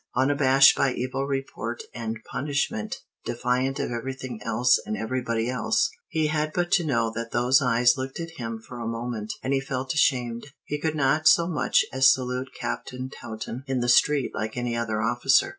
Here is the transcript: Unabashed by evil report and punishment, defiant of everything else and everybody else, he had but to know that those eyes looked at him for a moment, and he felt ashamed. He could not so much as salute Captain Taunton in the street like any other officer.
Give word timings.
Unabashed 0.15 0.75
by 0.75 0.93
evil 0.93 1.27
report 1.27 1.83
and 1.93 2.23
punishment, 2.23 2.97
defiant 3.23 3.77
of 3.79 3.91
everything 3.91 4.41
else 4.41 4.79
and 4.83 4.97
everybody 4.97 5.47
else, 5.47 5.91
he 6.07 6.25
had 6.25 6.51
but 6.53 6.71
to 6.71 6.83
know 6.83 7.11
that 7.13 7.29
those 7.29 7.61
eyes 7.61 7.99
looked 7.99 8.19
at 8.19 8.31
him 8.39 8.57
for 8.59 8.79
a 8.79 8.87
moment, 8.87 9.31
and 9.43 9.53
he 9.53 9.59
felt 9.61 9.93
ashamed. 9.93 10.47
He 10.63 10.79
could 10.79 10.95
not 10.95 11.27
so 11.27 11.45
much 11.45 11.85
as 11.93 12.11
salute 12.11 12.49
Captain 12.59 13.11
Taunton 13.11 13.63
in 13.67 13.79
the 13.81 13.87
street 13.89 14.33
like 14.33 14.57
any 14.57 14.75
other 14.75 15.03
officer. 15.03 15.49